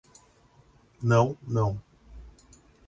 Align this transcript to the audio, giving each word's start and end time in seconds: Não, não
Não, 1.03 1.37
não 1.47 1.79